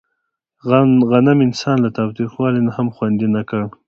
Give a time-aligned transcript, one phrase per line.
[1.11, 3.61] غنم انسان له تاوتریخوالي نه هم خوندي نه کړ.